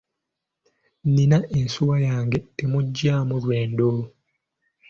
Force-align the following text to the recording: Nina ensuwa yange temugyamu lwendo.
Nina 1.13 1.37
ensuwa 1.57 1.97
yange 2.07 2.37
temugyamu 2.57 3.35
lwendo. 3.43 3.91